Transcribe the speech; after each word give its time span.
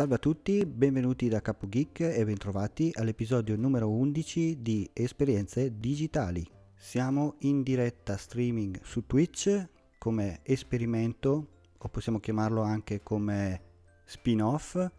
Salve 0.00 0.14
a 0.14 0.18
tutti, 0.18 0.64
benvenuti 0.64 1.28
da 1.28 1.42
Capo 1.42 1.68
Geek 1.68 2.00
e 2.00 2.24
bentrovati 2.24 2.90
all'episodio 2.94 3.54
numero 3.54 3.90
11 3.90 4.62
di 4.62 4.88
Esperienze 4.94 5.78
Digitali. 5.78 6.42
Siamo 6.74 7.34
in 7.40 7.62
diretta 7.62 8.16
streaming 8.16 8.80
su 8.82 9.04
Twitch 9.04 9.68
come 9.98 10.40
esperimento, 10.42 11.48
o 11.76 11.88
possiamo 11.90 12.18
chiamarlo 12.18 12.62
anche 12.62 13.02
come 13.02 13.60
spin-off. 14.06 14.90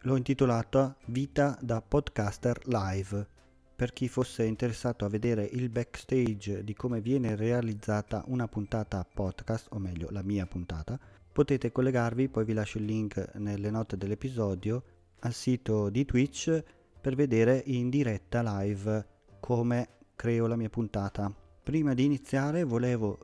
L'ho 0.00 0.16
intitolato 0.16 0.96
Vita 1.06 1.56
da 1.60 1.80
podcaster 1.80 2.66
live. 2.66 3.28
Per 3.76 3.92
chi 3.92 4.08
fosse 4.08 4.44
interessato 4.44 5.04
a 5.04 5.08
vedere 5.08 5.44
il 5.44 5.68
backstage 5.68 6.64
di 6.64 6.74
come 6.74 7.00
viene 7.00 7.36
realizzata 7.36 8.24
una 8.26 8.48
puntata 8.48 9.04
podcast, 9.04 9.68
o 9.70 9.78
meglio 9.78 10.08
la 10.10 10.24
mia 10.24 10.44
puntata, 10.46 10.98
potete 11.40 11.72
collegarvi, 11.72 12.28
poi 12.28 12.44
vi 12.44 12.52
lascio 12.52 12.76
il 12.76 12.84
link 12.84 13.30
nelle 13.36 13.70
note 13.70 13.96
dell'episodio, 13.96 14.82
al 15.20 15.32
sito 15.32 15.88
di 15.88 16.04
Twitch 16.04 16.62
per 17.00 17.14
vedere 17.14 17.62
in 17.64 17.88
diretta 17.88 18.42
live 18.42 19.06
come 19.40 19.88
creo 20.16 20.46
la 20.46 20.56
mia 20.56 20.68
puntata. 20.68 21.34
Prima 21.62 21.94
di 21.94 22.04
iniziare 22.04 22.62
volevo 22.64 23.18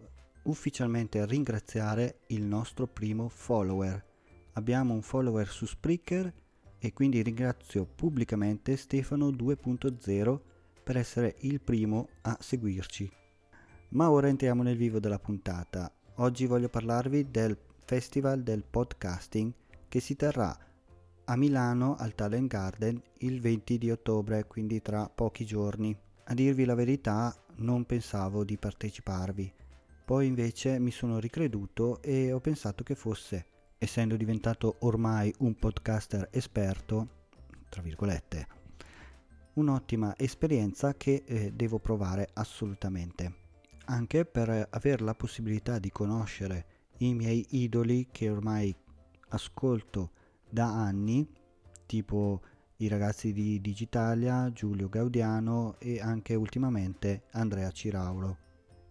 ufficialmente 0.45 1.27
ringraziare 1.27 2.21
il 2.29 2.43
nostro 2.43 2.87
primo 2.87 3.29
follower. 3.29 4.03
Abbiamo 4.55 4.95
un 4.95 5.03
follower 5.03 5.47
su 5.47 5.67
Spreaker 5.67 6.33
e 6.79 6.93
quindi 6.95 7.21
ringrazio 7.21 7.85
pubblicamente 7.85 8.79
Stefano 8.79 9.29
2.0 9.29 10.41
per 10.83 10.97
essere 10.97 11.35
il 11.41 11.61
primo 11.61 12.09
a 12.23 12.35
seguirci. 12.41 13.13
Ma 13.91 14.11
ora 14.11 14.29
entriamo 14.29 14.63
nel 14.63 14.79
vivo 14.79 15.01
della 15.01 15.19
puntata. 15.19 15.93
Oggi 16.15 16.47
voglio 16.47 16.71
parlarvi 16.71 17.31
del 17.31 17.59
Festival 17.87 18.43
del 18.43 18.65
Podcasting 18.65 19.53
che 19.87 20.01
si 20.01 20.17
terrà 20.17 20.59
a 21.27 21.37
Milano 21.37 21.95
al 21.95 22.17
Talent 22.17 22.49
Garden 22.49 23.01
il 23.19 23.41
20 23.41 23.79
di 23.79 23.93
ottobre, 23.93 24.45
quindi 24.49 24.83
tra 24.83 25.09
pochi 25.09 25.47
giorni. 25.47 25.97
A 26.25 26.35
dirvi 26.35 26.65
la 26.65 26.75
verità 26.75 27.33
non 27.59 27.85
pensavo 27.85 28.43
di 28.43 28.57
parteciparvi, 28.57 29.55
poi 30.05 30.27
invece 30.27 30.81
mi 30.81 30.91
sono 30.91 31.21
ricreduto 31.21 32.03
e 32.03 32.33
ho 32.33 32.41
pensato 32.41 32.83
che 32.83 32.97
fosse, 32.97 33.47
essendo 33.79 34.17
diventato 34.17 34.79
ormai 34.81 35.33
un 35.39 35.55
podcaster 35.55 36.29
esperto, 36.33 37.29
tra 37.69 37.83
virgolette, 37.83 38.49
un'ottima 39.55 40.13
esperienza 40.17 40.95
che 40.95 41.23
eh, 41.25 41.53
devo 41.53 41.79
provare 41.79 42.31
assolutamente, 42.33 43.33
anche 43.85 44.25
per 44.25 44.67
avere 44.71 45.05
la 45.05 45.15
possibilità 45.15 45.79
di 45.79 45.93
conoscere 45.93 46.75
i 46.99 47.15
miei 47.15 47.47
idoli 47.51 48.09
che 48.11 48.31
ormai 48.31 48.75
ascolto 49.29 50.11
da 50.49 50.67
anni, 50.67 51.29
tipo 51.87 52.41
i 52.77 52.89
ragazzi 52.89 53.33
di 53.33 53.61
Digitalia, 53.61 54.51
Giulio 54.53 54.89
Gaudiano 54.89 55.77
e 55.79 56.01
anche 56.01 56.35
ultimamente 56.35 57.25
Andrea 57.33 57.71
Ciraulo. 57.71 58.39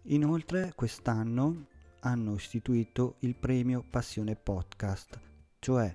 Inoltre 0.04 0.72
quest'anno 0.74 1.66
hanno 2.00 2.34
istituito 2.34 3.16
il 3.20 3.34
premio 3.34 3.84
Passione 3.88 4.36
Podcast, 4.36 5.20
cioè 5.58 5.94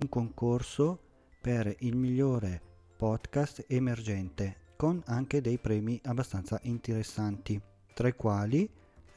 un 0.00 0.08
concorso 0.08 1.00
per 1.40 1.74
il 1.80 1.96
migliore 1.96 2.60
podcast 2.96 3.64
emergente, 3.68 4.74
con 4.76 5.02
anche 5.06 5.40
dei 5.40 5.58
premi 5.58 6.00
abbastanza 6.04 6.58
interessanti, 6.62 7.60
tra 7.94 8.08
i 8.08 8.14
quali 8.14 8.68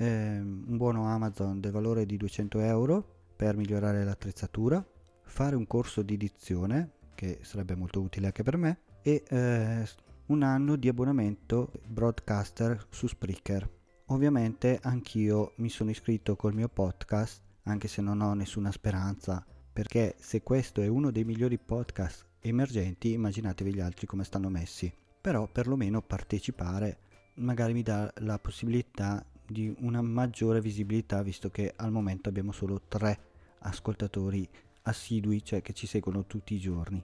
un 0.05 0.77
buono 0.77 1.07
Amazon 1.07 1.59
del 1.59 1.71
valore 1.71 2.05
di 2.05 2.17
200 2.17 2.59
euro 2.61 3.17
per 3.35 3.55
migliorare 3.55 4.03
l'attrezzatura, 4.03 4.85
fare 5.23 5.55
un 5.55 5.67
corso 5.67 6.01
di 6.01 6.17
dizione 6.17 6.91
che 7.15 7.39
sarebbe 7.41 7.75
molto 7.75 8.01
utile 8.01 8.27
anche 8.27 8.43
per 8.43 8.57
me 8.57 8.79
e 9.01 9.23
eh, 9.27 9.87
un 10.27 10.43
anno 10.43 10.75
di 10.75 10.87
abbonamento 10.87 11.71
broadcaster 11.85 12.87
su 12.89 13.07
Spreaker. 13.07 13.69
Ovviamente 14.07 14.79
anch'io 14.81 15.53
mi 15.57 15.69
sono 15.69 15.89
iscritto 15.89 16.35
col 16.35 16.53
mio 16.53 16.69
podcast 16.69 17.41
anche 17.63 17.87
se 17.87 18.01
non 18.01 18.21
ho 18.21 18.33
nessuna 18.33 18.71
speranza 18.71 19.45
perché 19.71 20.15
se 20.19 20.41
questo 20.41 20.81
è 20.81 20.87
uno 20.87 21.11
dei 21.11 21.23
migliori 21.23 21.57
podcast 21.57 22.25
emergenti 22.39 23.11
immaginatevi 23.11 23.73
gli 23.73 23.79
altri 23.79 24.07
come 24.07 24.23
stanno 24.23 24.49
messi 24.49 24.91
però 25.21 25.47
perlomeno 25.47 26.01
partecipare 26.01 26.97
magari 27.35 27.73
mi 27.73 27.83
dà 27.83 28.11
la 28.17 28.39
possibilità 28.39 29.23
di 29.49 29.73
una 29.79 30.01
maggiore 30.01 30.61
visibilità 30.61 31.21
visto 31.23 31.49
che 31.49 31.73
al 31.75 31.91
momento 31.91 32.29
abbiamo 32.29 32.51
solo 32.51 32.81
tre 32.87 33.19
ascoltatori 33.59 34.47
assidui, 34.83 35.43
cioè 35.43 35.61
che 35.61 35.73
ci 35.73 35.87
seguono 35.87 36.25
tutti 36.25 36.53
i 36.53 36.59
giorni. 36.59 37.03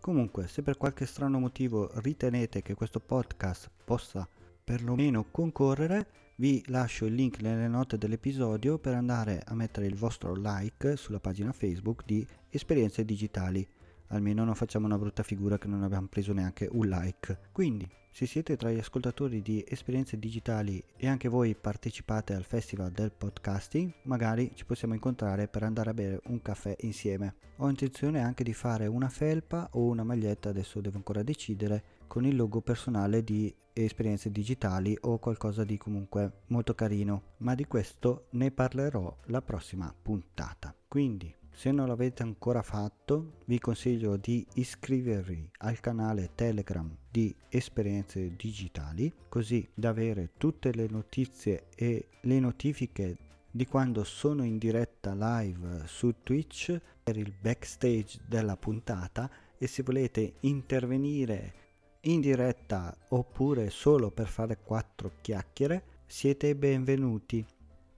Comunque, 0.00 0.46
se 0.48 0.62
per 0.62 0.76
qualche 0.76 1.06
strano 1.06 1.38
motivo 1.38 1.90
ritenete 2.00 2.62
che 2.62 2.74
questo 2.74 3.00
podcast 3.00 3.70
possa 3.84 4.28
perlomeno 4.62 5.26
concorrere, 5.30 6.06
vi 6.36 6.62
lascio 6.68 7.06
il 7.06 7.14
link 7.14 7.40
nelle 7.40 7.66
note 7.66 7.98
dell'episodio 7.98 8.78
per 8.78 8.94
andare 8.94 9.42
a 9.44 9.54
mettere 9.54 9.86
il 9.86 9.96
vostro 9.96 10.34
like 10.34 10.96
sulla 10.96 11.18
pagina 11.18 11.52
Facebook 11.52 12.04
di 12.04 12.24
Esperienze 12.48 13.04
Digitali. 13.04 13.66
Almeno 14.08 14.44
non 14.44 14.54
facciamo 14.54 14.86
una 14.86 14.98
brutta 14.98 15.22
figura 15.22 15.58
che 15.58 15.68
non 15.68 15.82
abbiamo 15.82 16.06
preso 16.08 16.32
neanche 16.32 16.68
un 16.70 16.88
like. 16.88 17.38
Quindi, 17.52 17.88
se 18.10 18.26
siete 18.26 18.56
tra 18.56 18.70
gli 18.70 18.78
ascoltatori 18.78 19.42
di 19.42 19.64
esperienze 19.68 20.18
digitali 20.18 20.82
e 20.96 21.06
anche 21.06 21.28
voi 21.28 21.54
partecipate 21.54 22.34
al 22.34 22.44
festival 22.44 22.90
del 22.90 23.12
podcasting, 23.12 23.92
magari 24.04 24.50
ci 24.54 24.64
possiamo 24.64 24.94
incontrare 24.94 25.46
per 25.46 25.62
andare 25.62 25.90
a 25.90 25.94
bere 25.94 26.20
un 26.26 26.42
caffè 26.42 26.74
insieme. 26.80 27.34
Ho 27.58 27.68
intenzione 27.68 28.20
anche 28.20 28.42
di 28.42 28.54
fare 28.54 28.86
una 28.86 29.08
felpa 29.08 29.68
o 29.72 29.84
una 29.84 30.04
maglietta, 30.04 30.48
adesso 30.48 30.80
devo 30.80 30.96
ancora 30.96 31.22
decidere, 31.22 31.96
con 32.06 32.24
il 32.24 32.34
logo 32.34 32.60
personale 32.60 33.22
di 33.22 33.54
esperienze 33.72 34.30
digitali 34.30 34.96
o 35.02 35.18
qualcosa 35.18 35.62
di 35.62 35.76
comunque 35.76 36.40
molto 36.46 36.74
carino, 36.74 37.34
ma 37.38 37.54
di 37.54 37.66
questo 37.66 38.26
ne 38.30 38.50
parlerò 38.50 39.16
la 39.26 39.42
prossima 39.42 39.94
puntata. 40.02 40.74
Quindi 40.88 41.32
se 41.58 41.72
non 41.72 41.88
l'avete 41.88 42.22
ancora 42.22 42.62
fatto, 42.62 43.40
vi 43.46 43.58
consiglio 43.58 44.16
di 44.16 44.46
iscrivervi 44.54 45.50
al 45.58 45.80
canale 45.80 46.30
Telegram 46.36 46.88
di 47.10 47.34
Esperienze 47.48 48.36
Digitali, 48.36 49.12
così 49.28 49.68
da 49.74 49.88
avere 49.88 50.30
tutte 50.36 50.72
le 50.72 50.86
notizie 50.88 51.66
e 51.74 52.10
le 52.20 52.38
notifiche 52.38 53.16
di 53.50 53.66
quando 53.66 54.04
sono 54.04 54.44
in 54.44 54.56
diretta 54.56 55.14
live 55.14 55.82
su 55.86 56.14
Twitch 56.22 56.80
per 57.02 57.16
il 57.16 57.34
backstage 57.36 58.20
della 58.28 58.56
puntata 58.56 59.28
e 59.58 59.66
se 59.66 59.82
volete 59.82 60.34
intervenire 60.42 61.54
in 62.02 62.20
diretta 62.20 62.96
oppure 63.08 63.70
solo 63.70 64.12
per 64.12 64.28
fare 64.28 64.58
quattro 64.62 65.10
chiacchiere, 65.20 65.82
siete 66.06 66.54
benvenuti. 66.54 67.44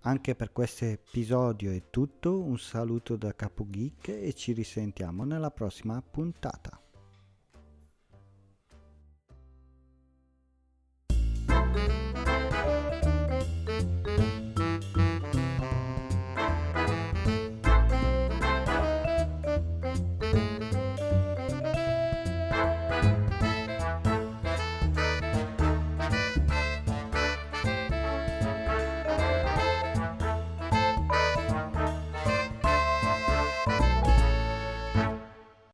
Anche 0.03 0.35
per 0.35 0.51
questo 0.51 0.87
episodio 0.87 1.71
è 1.73 1.91
tutto, 1.91 2.41
un 2.41 2.59
saluto 2.59 3.17
da 3.17 3.35
Capo 3.35 3.67
Geek 3.69 4.09
e 4.09 4.33
ci 4.33 4.53
risentiamo 4.53 5.25
nella 5.25 5.51
prossima 5.51 6.01
puntata. 6.01 6.81